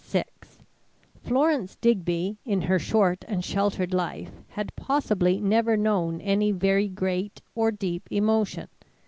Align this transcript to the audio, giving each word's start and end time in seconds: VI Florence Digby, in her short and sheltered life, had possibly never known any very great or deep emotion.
VI 0.03 0.23
Florence 1.21 1.75
Digby, 1.75 2.39
in 2.43 2.61
her 2.63 2.79
short 2.79 3.23
and 3.27 3.45
sheltered 3.45 3.93
life, 3.93 4.31
had 4.47 4.75
possibly 4.75 5.39
never 5.39 5.77
known 5.77 6.19
any 6.21 6.51
very 6.51 6.87
great 6.87 7.39
or 7.53 7.71
deep 7.71 8.07
emotion. 8.09 8.67